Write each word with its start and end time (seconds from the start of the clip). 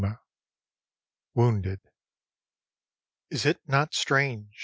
_Wounded 1.35 1.79
Is 3.29 3.45
it 3.45 3.59
not 3.67 3.93
strange? 3.93 4.55